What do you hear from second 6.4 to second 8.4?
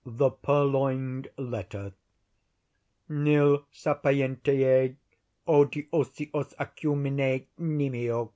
acumine nimio.